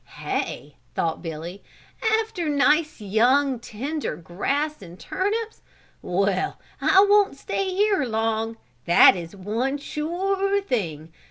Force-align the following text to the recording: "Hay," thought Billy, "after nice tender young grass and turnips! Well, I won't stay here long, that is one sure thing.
"Hay," 0.17 0.77
thought 0.95 1.21
Billy, 1.21 1.61
"after 2.19 2.49
nice 2.49 2.97
tender 2.97 3.05
young 4.07 4.17
grass 4.23 4.81
and 4.81 4.99
turnips! 4.99 5.61
Well, 6.01 6.57
I 6.81 7.05
won't 7.07 7.37
stay 7.37 7.69
here 7.69 8.05
long, 8.05 8.57
that 8.85 9.15
is 9.15 9.35
one 9.35 9.77
sure 9.77 10.59
thing. 10.63 11.13